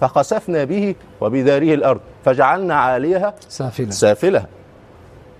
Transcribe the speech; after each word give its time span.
فخسفنا 0.00 0.64
به 0.64 0.94
وبداره 1.20 1.74
الأرض 1.74 2.00
فجعلنا 2.24 2.74
عاليها 2.74 3.34
سافلة. 3.48 3.90
سافلها 3.90 4.46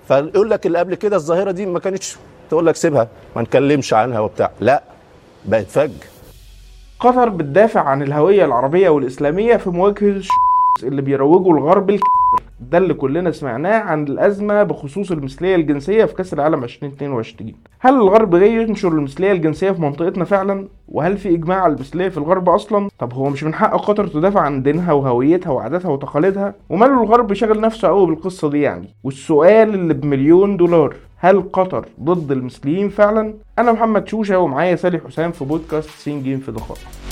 فيقول 0.09 0.51
لك 0.51 0.67
اللي 0.67 0.79
قبل 0.79 0.95
كده 0.95 1.17
الظاهرة 1.17 1.51
دي 1.51 1.67
ما 1.67 1.79
كانتش 1.79 2.17
تقول 2.51 2.67
لك 2.67 2.77
سيبها 2.77 3.09
ما 3.37 3.43
نكلمش 3.43 3.95
عنها 3.95 4.21
وبتاع. 4.21 4.51
لا 4.61 4.83
بقت 5.45 5.67
فج. 5.67 5.91
قطر 7.01 7.29
بتدافع 7.29 7.81
عن 7.81 8.03
الهوية 8.03 8.45
العربية 8.45 8.89
والإسلامية 8.89 9.57
في 9.57 9.71
مواجهة 9.71 10.09
الش- 10.09 10.29
اللي 10.83 11.03
بيروجوا 11.03 11.53
الغرب 11.59 11.91
الكبر 11.91 12.43
ده 12.61 12.79
اللي 12.79 12.95
كلنا 12.95 13.31
سمعناه 13.33 13.79
عن 13.79 14.05
الأزمة 14.05 14.63
بخصوص 14.63 15.11
المثلية 15.11 15.55
الجنسية 15.55 16.05
في 16.05 16.15
كأس 16.15 16.33
العالم 16.33 16.65
2022 16.65 17.55
هل 17.79 17.95
الغرب 17.95 18.37
جاي 18.37 18.53
ينشر 18.55 18.89
المثلية 18.89 19.33
الجنسية 19.33 19.71
في 19.71 19.81
منطقتنا 19.83 20.25
فعلا؟ 20.25 20.69
وهل 20.89 21.17
في 21.19 21.35
إجماع 21.35 21.61
على 21.63 21.73
المثلية 21.75 22.09
في 22.09 22.19
الغرب 22.19 22.49
أصلا؟ 22.49 22.89
طب 22.99 23.13
هو 23.15 23.29
مش 23.29 23.45
من 23.45 23.55
حق 23.55 23.77
قطر 23.77 24.07
تدافع 24.07 24.41
عن 24.41 24.63
دينها 24.63 24.93
وهويتها 24.93 25.51
وعاداتها 25.51 25.89
وتقاليدها؟ 25.89 26.55
وماله 26.71 27.03
الغرب 27.03 27.33
شغل 27.33 27.61
نفسه 27.61 27.89
قوي 27.89 28.07
بالقصة 28.07 28.51
دي 28.51 28.61
يعني؟ 28.61 28.89
والسؤال 29.05 29.75
اللي 29.75 29.95
بمليون 29.95 30.57
دولار 30.57 30.97
هل 31.19 31.43
قطر 31.53 31.87
ضد 32.03 32.33
المثليين 32.33 32.89
فعلا؟ 32.89 33.35
أنا 33.59 33.73
محمد 33.73 34.09
شوشة 34.09 34.39
ومعايا 34.39 34.77
سالي 34.77 34.99
حسام 34.99 35.33
في 35.33 35.45
بودكاست 35.45 35.91
سين 35.91 36.23
جيم 36.23 36.39
في 36.39 36.53
دقائق 36.53 37.06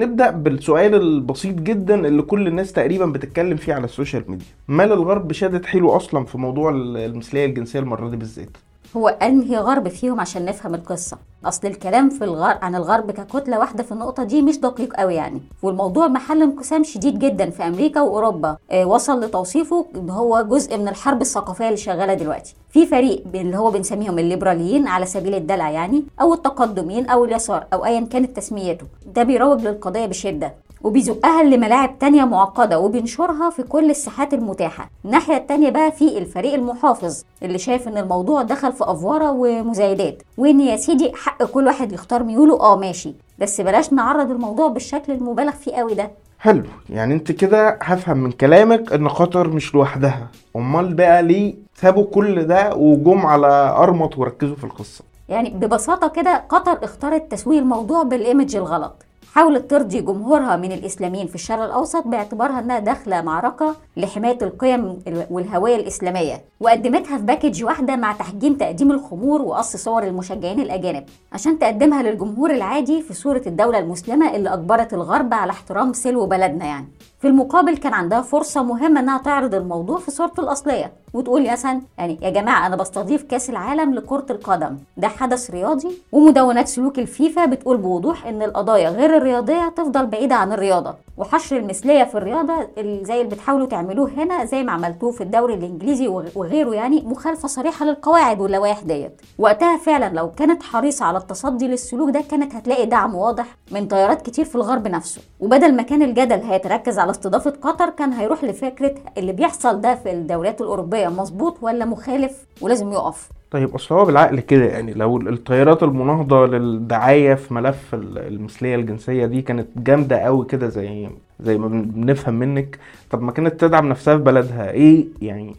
نبدأ 0.00 0.30
بالسؤال 0.30 0.94
البسيط 0.94 1.54
جدا 1.54 2.06
اللي 2.06 2.22
كل 2.22 2.46
الناس 2.46 2.72
تقريبا 2.72 3.06
بتتكلم 3.06 3.56
فيه 3.56 3.74
على 3.74 3.84
السوشيال 3.84 4.24
ميديا. 4.28 4.46
مال 4.68 4.92
الغرب 4.92 5.32
شادت 5.32 5.66
حيله 5.66 5.96
أصلا 5.96 6.24
في 6.24 6.38
موضوع 6.38 6.70
المثلية 6.70 7.46
الجنسية 7.46 7.78
المرة 7.78 8.08
دي 8.08 8.16
بالذات؟ 8.16 8.56
هو 8.96 9.08
أنهي 9.08 9.56
غرب 9.56 9.88
فيهم 9.88 10.20
عشان 10.20 10.44
نفهم 10.44 10.74
القصة؟ 10.74 11.18
أصل 11.44 11.66
الكلام 11.66 12.10
في 12.10 12.24
الغرب 12.24 12.58
عن 12.62 12.74
الغرب 12.74 13.10
ككتلة 13.10 13.58
واحدة 13.58 13.82
في 13.82 13.92
النقطة 13.92 14.22
دي 14.22 14.42
مش 14.42 14.58
دقيق 14.58 14.94
قوي 14.94 15.14
يعني. 15.14 15.40
والموضوع 15.62 16.08
محل 16.08 16.42
انقسام 16.42 16.84
شديد 16.84 17.18
جدا 17.18 17.50
في 17.50 17.66
أمريكا 17.66 18.00
وأوروبا. 18.00 18.56
آه 18.70 18.84
وصل 18.84 19.20
لتوصيفه 19.20 19.86
إن 19.96 20.10
هو 20.10 20.42
جزء 20.42 20.76
من 20.76 20.88
الحرب 20.88 21.20
الثقافية 21.20 21.66
اللي 21.66 21.76
شغالة 21.76 22.14
دلوقتي. 22.14 22.54
في 22.70 22.86
فريق 22.86 23.24
اللي 23.34 23.56
هو 23.56 23.70
بنسميهم 23.70 24.18
الليبراليين 24.18 24.86
على 24.86 25.06
سبيل 25.06 25.34
الدلع 25.34 25.70
يعني 25.70 26.04
أو 26.20 26.34
التقدميين 26.34 27.06
أو 27.08 27.24
اليسار 27.24 27.66
أو 27.72 27.84
ايا 27.84 28.00
كانت 28.00 28.36
تسميته. 28.36 28.86
ده 29.06 29.22
بيروج 29.22 29.60
للقضية 29.60 30.06
بشدة. 30.06 30.54
وبيزقها 30.82 31.42
لملاعب 31.42 31.98
تانية 31.98 32.24
معقدة 32.24 32.78
وبينشرها 32.78 33.50
في 33.50 33.62
كل 33.62 33.90
الساحات 33.90 34.34
المتاحة. 34.34 34.90
الناحية 35.04 35.36
التانية 35.36 35.70
بقى 35.70 35.92
في 35.92 36.18
الفريق 36.18 36.54
المحافظ 36.54 37.22
اللي 37.42 37.58
شايف 37.58 37.88
إن 37.88 37.96
الموضوع 37.98 38.42
دخل 38.42 38.72
في 38.72 38.84
افوارة 38.84 39.30
ومزايدات. 39.30 40.22
وإن 40.38 40.60
يا 40.60 40.76
سيدي 40.76 41.12
حق 41.14 41.42
كل 41.44 41.66
واحد 41.66 41.92
يختار 41.92 42.22
ميوله 42.22 42.60
آه 42.60 42.76
ماشي. 42.76 43.14
بس 43.38 43.60
بلاش 43.60 43.92
نعرض 43.92 44.30
الموضوع 44.30 44.68
بالشكل 44.68 45.12
المبالغ 45.12 45.50
فيه 45.52 45.72
قوي 45.72 45.94
ده. 45.94 46.10
حلو. 46.38 46.62
يعني 46.90 47.14
أنت 47.14 47.32
كده 47.32 47.78
هفهم 47.82 48.16
من 48.18 48.32
كلامك 48.32 48.92
إن 48.92 49.08
قطر 49.08 49.48
مش 49.48 49.74
لوحدها. 49.74 50.28
أمال 50.56 50.94
بقى 50.94 51.22
ليه 51.22 51.54
سابوا 51.74 52.04
كل 52.04 52.44
ده 52.44 52.74
وجم 52.74 53.26
على 53.26 53.74
أرمط 53.78 54.18
وركزوا 54.18 54.56
في 54.56 54.64
القصة؟ 54.64 55.04
يعني 55.28 55.50
ببساطة 55.50 56.08
كده 56.08 56.44
قطر 56.48 56.78
اختارت 56.84 57.30
تسويق 57.32 57.58
الموضوع 57.58 58.02
بالإيمج 58.02 58.56
الغلط. 58.56 58.94
حاولت 59.34 59.70
ترضي 59.70 60.00
جمهورها 60.00 60.56
من 60.56 60.72
الإسلاميين 60.72 61.26
في 61.26 61.34
الشرق 61.34 61.62
الأوسط 61.62 62.06
باعتبارها 62.06 62.58
أنها 62.58 62.78
داخلة 62.78 63.20
معركة 63.22 63.76
لحماية 63.96 64.38
القيم 64.42 64.98
والهوية 65.30 65.76
الإسلامية 65.76 66.44
وقدمتها 66.60 67.18
في 67.18 67.24
package 67.24 67.64
واحدة 67.64 67.96
مع 67.96 68.12
تحجيم 68.12 68.54
تقديم 68.54 68.90
الخمور 68.90 69.42
وقص 69.42 69.76
صور 69.76 70.02
المشجعين 70.02 70.60
الأجانب 70.60 71.04
عشان 71.32 71.58
تقدمها 71.58 72.02
للجمهور 72.02 72.50
العادي 72.50 73.02
في 73.02 73.14
صورة 73.14 73.42
الدولة 73.46 73.78
المسلمة 73.78 74.36
اللي 74.36 74.54
أجبرت 74.54 74.94
الغرب 74.94 75.34
على 75.34 75.50
احترام 75.50 75.92
سلو 75.92 76.26
بلدنا 76.26 76.64
يعني. 76.64 76.88
في 77.18 77.28
المقابل 77.28 77.76
كان 77.76 77.94
عندها 77.94 78.22
فرصة 78.22 78.62
مهمة 78.62 79.00
إنها 79.00 79.18
تعرض 79.18 79.54
الموضوع 79.54 79.98
في 79.98 80.10
صورته 80.10 80.40
الأصلية. 80.40 80.92
وتقول 81.14 81.50
مثلا 81.52 81.80
يعني 81.98 82.18
يا 82.22 82.30
جماعة 82.30 82.66
أنا 82.66 82.76
بستضيف 82.76 83.22
كأس 83.22 83.50
العالم 83.50 83.94
لكرة 83.94 84.26
القدم. 84.30 84.76
ده 84.96 85.08
حدث 85.08 85.50
رياضي 85.50 85.88
ومدونات 86.12 86.68
سلوك 86.68 86.98
الفيفا 86.98 87.44
بتقول 87.44 87.76
بوضوح 87.76 88.26
إن 88.26 88.42
القضايا 88.42 88.90
غير 88.90 89.16
الرياضية 89.16 89.68
تفضل 89.76 90.06
بعيدة 90.06 90.34
عن 90.34 90.52
الرياضة. 90.52 90.94
وحشر 91.16 91.56
المثلية 91.56 92.04
في 92.04 92.14
الرياضة 92.14 92.54
اللي 92.78 93.04
زي 93.04 93.20
اللي 93.20 93.34
بتحاولوا 93.34 93.66
تعملوه 93.66 94.10
هنا 94.16 94.44
زي 94.44 94.62
ما 94.62 94.72
عملتوه 94.72 95.12
في 95.12 95.20
الدوري 95.20 95.54
الإنجليزي 95.54 96.08
وغيره 96.08 96.74
يعني 96.74 97.02
مخالفة 97.06 97.48
صريحة 97.48 97.84
للقواعد 97.86 98.40
واللوائح 98.40 98.80
ديت. 98.82 99.20
وقتها 99.38 99.76
فعلا 99.76 100.14
لو 100.14 100.30
كانت 100.30 100.62
حريصة 100.62 101.04
على 101.04 101.18
التصدي 101.18 101.68
للسلوك 101.68 102.10
ده 102.10 102.20
كانت 102.30 102.54
هتلاقي 102.54 102.86
دعم 102.86 103.14
واضح 103.14 103.56
من 103.72 103.88
تيارات 103.88 104.22
كتير 104.22 104.44
في 104.44 104.54
الغرب 104.54 104.88
نفسه. 104.88 105.20
وبدل 105.40 105.76
ما 105.76 105.82
كان 105.82 106.02
الجدل 106.02 106.40
هيتركز 106.40 106.98
على 106.98 107.10
استضافة 107.10 107.50
قطر 107.62 107.90
كان 107.90 108.12
هيروح 108.12 108.44
لفكرة 108.44 108.94
اللي 109.18 109.32
بيحصل 109.32 109.80
ده 109.80 109.94
في 109.94 110.10
الدوريات 110.12 110.60
الأوروبية 111.00 111.22
مظبوط 111.22 111.56
ولا 111.62 111.84
مخالف 111.84 112.44
ولازم 112.60 112.92
يقف؟ 112.92 113.28
طيب 113.50 113.74
أصل 113.74 113.94
هو 113.94 114.04
بالعقل 114.04 114.40
كده 114.40 114.64
يعني 114.64 114.92
لو 114.92 115.16
التيارات 115.16 115.82
المناهضة 115.82 116.46
للدعاية 116.46 117.34
في 117.34 117.54
ملف 117.54 117.94
المثلية 117.94 118.74
الجنسية 118.74 119.26
دي 119.26 119.42
كانت 119.42 119.68
جامدة 119.76 120.16
قوي 120.18 120.46
كده 120.46 120.68
زي 120.68 121.08
زي 121.40 121.58
ما 121.58 121.68
بنفهم 121.68 122.34
منك 122.34 122.78
طب 123.10 123.22
ما 123.22 123.32
كانت 123.32 123.60
تدعم 123.60 123.88
نفسها 123.88 124.16
في 124.16 124.22
بلدها 124.22 124.70
إيه 124.70 125.06
يعني 125.22 125.56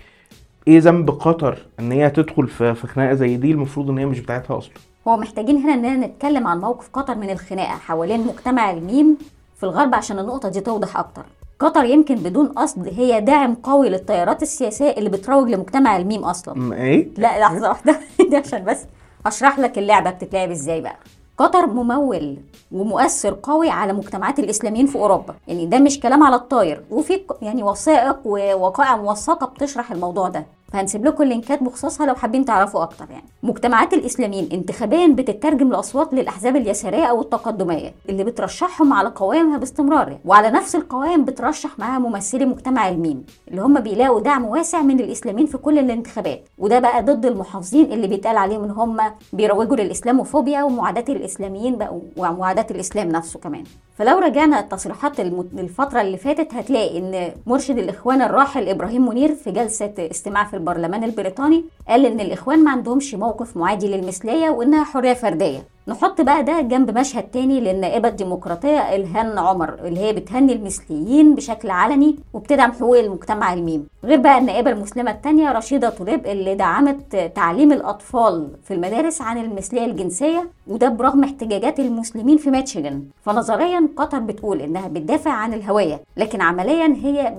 إيه 0.67 0.79
ذنب 0.79 1.09
قطر 1.09 1.57
إن 1.79 1.91
هي 1.91 2.09
تدخل 2.09 2.47
في 2.47 2.73
في 2.73 2.87
خناقة 2.87 3.13
زي 3.13 3.37
دي 3.37 3.51
المفروض 3.51 3.89
إن 3.89 3.97
هي 3.97 4.05
مش 4.05 4.19
بتاعتها 4.19 4.57
أصلا؟ 4.57 4.73
هو 5.07 5.17
محتاجين 5.17 5.57
هنا 5.57 5.73
اننا 5.73 6.07
نتكلم 6.07 6.47
عن 6.47 6.59
موقف 6.59 6.89
قطر 6.93 7.15
من 7.15 7.29
الخناقة 7.29 7.75
حوالين 7.77 8.27
مجتمع 8.27 8.71
الميم 8.71 9.17
في 9.57 9.63
الغرب 9.63 9.95
عشان 9.95 10.19
النقطة 10.19 10.49
دي 10.49 10.59
توضح 10.59 10.97
أكتر. 10.97 11.23
قطر 11.61 11.85
يمكن 11.85 12.15
بدون 12.15 12.47
قصد 12.47 12.87
هي 12.97 13.21
داعم 13.21 13.55
قوي 13.55 13.89
للتيارات 13.89 14.41
السياسية 14.41 14.89
اللي 14.89 15.09
بتروج 15.09 15.49
لمجتمع 15.49 15.97
الميم 15.97 16.23
أصلا. 16.23 16.75
إيه؟ 16.75 17.07
لا 17.17 17.39
لحظة 17.39 17.69
واحدة. 17.69 17.99
دي 18.29 18.37
عشان 18.37 18.63
بس 18.63 18.77
هشرح 19.25 19.59
لك 19.59 19.77
اللعبة 19.77 20.09
بتتلعب 20.09 20.51
إزاي 20.51 20.81
بقى. 20.81 20.95
قطر 21.37 21.67
ممول 21.67 22.37
ومؤثر 22.71 23.37
قوي 23.43 23.69
على 23.69 23.93
مجتمعات 23.93 24.39
الإسلاميين 24.39 24.85
في 24.85 24.95
أوروبا. 24.95 25.35
يعني 25.47 25.65
ده 25.65 25.79
مش 25.79 25.99
كلام 25.99 26.23
على 26.23 26.35
الطاير. 26.35 26.83
وفي 26.91 27.21
يعني 27.41 27.63
وثائق 27.63 28.17
ووقائع 28.25 28.97
موثقة 28.97 29.45
بتشرح 29.47 29.91
الموضوع 29.91 30.27
ده. 30.29 30.45
فهنسيب 30.73 31.05
لكم 31.05 31.23
اللينكات 31.23 31.63
بخصوصها 31.63 32.05
لو 32.05 32.15
حابين 32.15 32.45
تعرفوا 32.45 32.83
أكتر 32.83 33.05
يعني. 33.09 33.25
مجتمعات 33.43 33.93
الإسلاميين 33.93 34.49
انتخابيا 34.53 35.07
بتترجم 35.07 35.71
لاصوات 35.71 36.13
للأحزاب 36.13 36.55
اليسارية 36.55 37.05
أو 37.05 37.21
التقدمية 37.21 37.93
اللي 38.09 38.23
بترشحهم 38.23 38.93
على 38.93 39.09
قوائمها 39.09 39.57
باستمرار 39.57 40.07
يعني. 40.07 40.19
وعلى 40.25 40.49
نفس 40.51 40.75
القوائم 40.75 41.25
بترشح 41.25 41.79
معاها 41.79 41.99
ممثلي 41.99 42.45
مجتمع 42.45 42.89
الميم 42.89 43.23
اللي 43.47 43.61
هم 43.61 43.79
بيلاقوا 43.79 44.19
دعم 44.19 44.45
واسع 44.45 44.81
من 44.81 44.99
الإسلاميين 44.99 45.47
في 45.47 45.57
كل 45.57 45.79
الانتخابات. 45.79 46.43
وده 46.57 46.79
بقى 46.79 47.03
ضد 47.03 47.25
المحافظين 47.25 47.91
اللي 47.93 48.07
بيتقال 48.07 48.37
عليهم 48.37 48.63
إن 48.63 48.71
هم 48.71 48.97
بيروجوا 49.33 49.75
للإسلاموفوبيا 49.75 50.63
ومعاداة 50.63 51.13
الإسلاميين 51.15 51.75
بقى 51.75 51.99
ومعاداة 52.17 52.65
الإسلام 52.71 53.09
نفسه 53.09 53.39
كمان. 53.39 53.63
فلو 53.97 54.19
رجعنا 54.19 54.59
التصريحات 54.59 55.19
الفترة 55.19 56.01
اللي 56.01 56.17
فاتت 56.17 56.53
هتلاقي 56.53 56.97
إن 56.97 57.31
مرشد 57.47 57.77
الإخوان 57.77 58.21
الراحل 58.21 58.69
إبراهيم 58.69 59.07
منير 59.09 59.35
في 59.35 59.51
جلسة 59.51 59.93
استماع 59.99 60.43
في 60.43 60.53
البرلمان 60.61 61.03
البريطاني 61.03 61.63
قال 61.87 62.05
إن 62.05 62.19
الإخوان 62.19 62.63
ما 62.63 62.71
عندهمش 62.71 63.15
موقف 63.15 63.57
معادي 63.57 63.87
للمثلية 63.87 64.49
وإنها 64.49 64.83
حرية 64.83 65.13
فردية. 65.13 65.63
نحط 65.87 66.21
بقى 66.21 66.43
ده 66.43 66.61
جنب 66.61 66.97
مشهد 66.97 67.23
تاني 67.23 67.59
للنائبة 67.61 68.07
الديمقراطية 68.09 68.95
إلهان 68.95 69.37
عمر 69.37 69.73
اللي 69.73 69.99
هي 69.99 70.13
بتهني 70.13 70.53
المثليين 70.53 71.35
بشكل 71.35 71.69
علني 71.69 72.15
وبتدعم 72.33 72.71
حقوق 72.71 72.97
المجتمع 72.99 73.53
الميم. 73.53 73.87
غير 74.03 74.17
بقى 74.19 74.37
النائبة 74.37 74.71
المسلمة 74.71 75.11
التانية 75.11 75.51
رشيدة 75.51 75.89
طليب 75.89 76.25
اللي 76.27 76.55
دعمت 76.55 77.31
تعليم 77.35 77.71
الأطفال 77.71 78.47
في 78.63 78.73
المدارس 78.73 79.21
عن 79.21 79.37
المثلية 79.37 79.85
الجنسية 79.85 80.49
وده 80.67 80.89
برغم 80.89 81.23
احتجاجات 81.23 81.79
المسلمين 81.79 82.37
في 82.37 82.51
ميتشيغان. 82.51 83.03
فنظريا 83.25 83.87
قطر 83.97 84.19
بتقول 84.19 84.61
إنها 84.61 84.87
بتدافع 84.87 85.31
عن 85.31 85.53
الهوية 85.53 86.01
لكن 86.17 86.41
عمليا 86.41 86.95
هي 87.03 87.35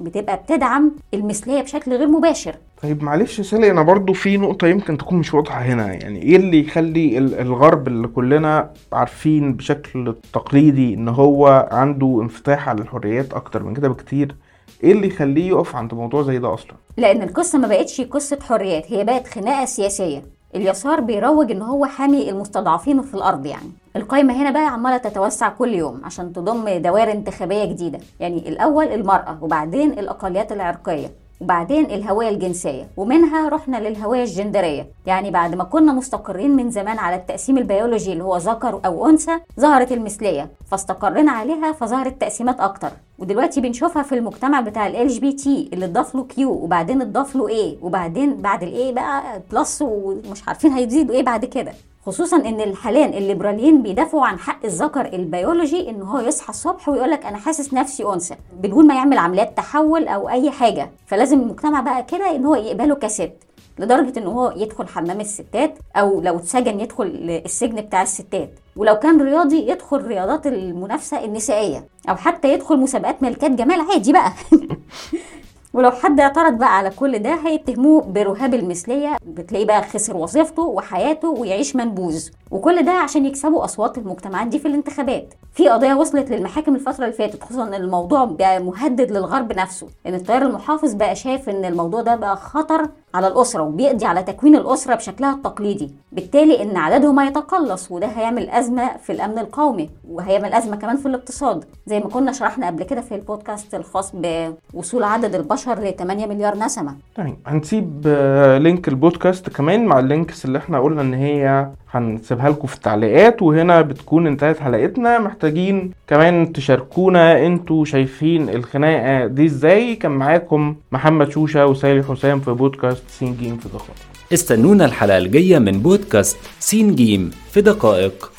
بتبقى 0.00 0.36
بتدعم 0.36 0.92
المثلية 1.14 1.62
بشكل 1.62 1.92
غير 1.96 2.08
مباشر. 2.08 2.56
طيب 2.82 3.02
معلش 3.02 3.40
سالي 3.40 3.70
أنا 3.70 3.82
برضو 3.82 4.12
في 4.12 4.36
نقطة 4.36 4.66
يمكن 4.66 4.98
تكون 4.98 5.18
مش 5.18 5.34
واضحة 5.34 5.60
هنا 5.60 5.92
يعني 5.92 6.22
إيه 6.22 6.36
اللي 6.36 6.60
يخلي 6.60 7.18
الغرب 7.18 7.88
اللي 7.88 8.08
كلنا 8.08 8.70
عارفين 8.92 9.52
بشكل 9.54 10.14
تقليدي 10.32 10.94
إن 10.94 11.08
هو 11.08 11.68
عنده 11.72 12.18
انفتاح 12.22 12.68
على 12.68 12.80
الحريات 12.82 13.32
أكتر 13.32 13.62
من 13.62 13.74
كده 13.74 13.88
بكتير؟ 13.88 14.36
إيه 14.84 14.92
اللي 14.92 15.06
يخليه 15.06 15.48
يقف 15.48 15.76
عند 15.76 15.94
موضوع 15.94 16.22
زي 16.22 16.38
ده 16.38 16.54
أصلا؟ 16.54 16.72
لأن 16.96 17.22
القصة 17.22 17.58
ما 17.58 17.68
بقتش 17.68 18.00
قصة 18.00 18.38
حريات 18.42 18.92
هي 18.92 19.04
بقت 19.04 19.26
خناقة 19.26 19.64
سياسية. 19.64 20.22
اليسار 20.54 21.00
بيروج 21.00 21.50
إن 21.50 21.62
هو 21.62 21.84
حامي 21.86 22.30
المستضعفين 22.30 23.02
في 23.02 23.14
الأرض 23.14 23.46
يعني. 23.46 23.70
القايمة 23.96 24.42
هنا 24.42 24.50
بقى 24.50 24.66
عمالة 24.66 24.96
تتوسع 24.96 25.48
كل 25.48 25.74
يوم 25.74 26.00
عشان 26.04 26.32
تضم 26.32 26.68
دوائر 26.68 27.12
انتخابية 27.12 27.64
جديدة. 27.64 27.98
يعني 28.20 28.48
الأول 28.48 28.84
المرأة 28.84 29.38
وبعدين 29.42 29.90
الأقليات 29.90 30.52
العرقية. 30.52 31.10
وبعدين 31.48 31.84
الهوية 31.84 32.28
الجنسية 32.28 32.88
ومنها 32.96 33.48
رحنا 33.48 33.76
للهوية 33.76 34.22
الجندرية. 34.22 34.86
يعني 35.06 35.30
بعد 35.30 35.54
ما 35.54 35.64
كنا 35.64 35.92
مستقرين 35.92 36.56
من 36.56 36.70
زمان 36.70 36.98
على 36.98 37.16
التقسيم 37.16 37.58
البيولوجي 37.58 38.12
اللي 38.12 38.24
هو 38.24 38.36
ذكر 38.36 38.80
أو 38.84 39.08
أنثى 39.08 39.38
ظهرت 39.60 39.92
المثلية 39.92 40.50
فاستقرينا 40.70 41.32
عليها 41.32 41.72
فظهرت 41.72 42.20
تقسيمات 42.20 42.60
أكتر. 42.60 42.90
ودلوقتي 43.18 43.60
بنشوفها 43.60 44.02
في 44.02 44.14
المجتمع 44.14 44.60
بتاع 44.60 44.86
LGBT 44.86 45.70
اللي 45.72 45.84
اتضاف 45.84 46.14
له 46.14 46.24
Q 46.24 46.50
وبعدين 46.52 47.02
اتضاف 47.02 47.36
له 47.36 47.48
A 47.48 47.76
وبعدين 47.82 48.36
بعد 48.36 48.62
ال 48.62 48.77
A 48.77 48.92
بقى 48.92 49.22
plus 49.52 49.82
ومش 49.82 50.48
عارفين 50.48 50.72
هيزيدوا 50.72 51.14
إيه 51.14 51.22
بعد 51.22 51.44
كده. 51.44 51.72
خصوصا 52.06 52.36
إن 52.36 52.76
حاليا 52.76 53.06
الليبراليين 53.06 53.82
بيدافعوا 53.82 54.26
عن 54.26 54.38
حق 54.38 54.64
الذكر 54.64 55.06
البيولوجي 55.12 55.90
إن 55.90 56.02
هو 56.02 56.18
يصحى 56.20 56.48
الصبح 56.48 56.88
ويقول 56.88 57.10
لك 57.10 57.26
أنا 57.26 57.36
حاسس 57.36 57.74
نفسي 57.74 58.04
أنثى 58.04 58.34
بدون 58.60 58.86
ما 58.86 58.94
يعمل 58.94 59.18
عمليات 59.18 59.56
تحول 59.56 60.08
أو 60.08 60.28
أي 60.28 60.50
حاجة. 60.50 60.90
فلازم 61.06 61.40
المجتمع 61.40 61.80
بقى 61.80 62.02
كده 62.02 62.36
إن 62.36 62.44
هو 62.44 62.54
يقبله 62.54 62.94
كست 62.94 63.32
لدرجة 63.78 64.18
إن 64.18 64.26
هو 64.26 64.54
يدخل 64.56 64.88
حمام 64.88 65.20
الستات 65.20 65.78
أو 65.96 66.20
لو 66.20 66.36
اتسجن 66.36 66.80
يدخل 66.80 67.40
السجن 67.44 67.76
بتاع 67.76 68.02
الستات. 68.02 68.50
ولو 68.76 68.94
كان 68.98 69.22
رياضي 69.22 69.68
يدخل 69.70 70.06
رياضات 70.06 70.46
المنافسة 70.46 71.24
النسائية 71.24 71.88
أو 72.08 72.16
حتى 72.16 72.52
يدخل 72.52 72.76
مسابقات 72.76 73.22
ملكات 73.22 73.50
جمال 73.50 73.80
عادي 73.80 74.12
بقى. 74.12 74.32
ولو 75.74 75.90
حد 75.90 76.20
اعترض 76.20 76.58
بقى 76.58 76.76
على 76.76 76.90
كل 76.90 77.18
ده 77.18 77.34
هيتهموه 77.46 78.02
برهاب 78.02 78.54
المثلية 78.54 79.16
بتلاقيه 79.26 79.66
بقى 79.66 79.82
خسر 79.82 80.16
وظيفته 80.16 80.62
وحياته 80.62 81.28
ويعيش 81.28 81.76
منبوذ. 81.76 82.28
وكل 82.54 82.84
ده 82.84 82.92
عشان 82.92 83.26
يكسبوا 83.26 83.64
أصوات 83.64 83.98
المجتمعات 83.98 84.46
دي 84.46 84.58
في 84.58 84.68
الانتخابات. 84.68 85.34
في 85.52 85.68
قضية 85.68 85.94
وصلت 85.94 86.30
للمحاكم 86.30 86.74
الفترة 86.74 87.04
اللي 87.04 87.16
فاتت 87.16 87.42
خصوصا 87.44 87.62
إن 87.68 87.74
الموضوع 87.74 88.24
بقى 88.24 88.62
مهدد 88.62 89.10
للغرب 89.12 89.52
نفسه 89.52 89.86
إن 90.06 90.14
التيار 90.14 90.42
المحافظ 90.42 90.94
بقى 90.94 91.14
شايف 91.16 91.48
إن 91.48 91.64
الموضوع 91.64 92.02
ده 92.02 92.16
بقى 92.16 92.36
خطر 92.36 92.88
على 93.14 93.26
الأسرة 93.26 93.62
وبيقضي 93.62 94.04
على 94.06 94.22
تكوين 94.22 94.56
الأسرة 94.56 94.94
بشكلها 94.94 95.34
التقليدي. 95.34 95.94
بالتالي 96.12 96.62
إن 96.62 96.76
عددهم 96.76 97.18
هيتقلص 97.20 97.90
وده 97.90 98.06
هيعمل 98.06 98.50
أزمة 98.50 98.96
في 98.96 99.12
الأمن 99.12 99.38
القومي 99.38 99.90
وهيعمل 100.08 100.52
أزمة 100.52 100.76
كمان 100.76 100.96
في 100.96 101.06
الاقتصاد. 101.06 101.64
زي 101.86 102.00
ما 102.00 102.08
كنا 102.08 102.32
شرحنا 102.32 102.66
قبل 102.66 102.82
كده 102.82 103.00
في 103.00 103.14
البودكاست 103.14 103.74
الخاص 103.74 104.12
بوصول 104.14 105.02
عدد 105.04 105.34
البشر 105.34 105.78
ل 105.80 105.96
8 105.96 106.26
مليار 106.26 106.58
نسمة. 106.58 106.94
طيب 107.16 107.36
هنسيب 107.46 108.02
آه، 108.06 108.58
link 108.58 108.88
البودكاست 108.88 109.48
كمان 109.50 109.86
مع 109.86 109.98
ال 109.98 110.06
links 110.06 110.44
اللي 110.44 110.58
إحنا 110.58 110.80
قلنا 110.80 111.02
إن 111.02 111.14
هي 111.14 111.68
هنسيبها 111.96 112.48
لكم 112.50 112.66
في 112.66 112.74
التعليقات 112.74 113.42
وهنا 113.42 113.80
بتكون 113.80 114.26
انتهت 114.26 114.60
حلقتنا. 114.60 115.18
محتاجين 115.18 115.90
كمان 116.06 116.52
تشاركونا 116.52 117.46
أنتوا 117.46 117.84
شايفين 117.84 118.48
الخناقة 118.48 119.26
دي 119.26 119.46
إزاي. 119.46 119.96
كان 119.96 120.10
معاكم 120.10 120.76
محمد 120.92 121.30
شوشة 121.30 121.66
وسالي 121.66 122.02
حسام 122.02 122.40
في 122.40 122.50
بودكاست 122.50 123.02
سين 123.08 123.36
جيم 123.40 123.56
في 123.56 123.68
دقائق. 123.68 123.94
استنونا 124.32 124.84
الحلقة 124.84 125.18
الجاية 125.18 125.58
من 125.58 125.72
بودكاست 125.72 126.36
سين 126.58 126.94
جيم 126.94 127.30
في 127.50 127.60
دقائق. 127.60 128.33